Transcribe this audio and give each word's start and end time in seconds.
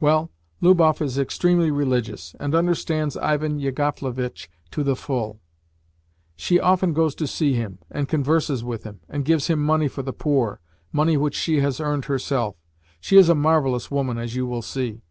Well, 0.00 0.30
Lubov 0.62 1.02
is 1.02 1.18
extremely 1.18 1.70
religious, 1.70 2.34
and 2.40 2.54
understands 2.54 3.18
Ivan 3.18 3.58
Yakovlevitch 3.60 4.48
to 4.70 4.82
the 4.82 4.96
full. 4.96 5.40
She 6.36 6.58
often 6.58 6.94
goes 6.94 7.14
to 7.16 7.26
see 7.26 7.52
him, 7.52 7.78
and 7.90 8.08
converses 8.08 8.64
with 8.64 8.84
him, 8.84 9.00
and 9.10 9.26
gives 9.26 9.48
him 9.48 9.62
money 9.62 9.88
for 9.88 10.00
the 10.02 10.14
poor 10.14 10.58
money 10.90 11.18
which 11.18 11.34
she 11.36 11.60
has 11.60 11.80
earned 11.80 12.06
herself. 12.06 12.56
She 12.98 13.18
is 13.18 13.28
a 13.28 13.34
marvellous 13.34 13.90
woman, 13.90 14.16
as 14.16 14.34
you 14.34 14.46
will 14.46 14.62
see. 14.62 15.02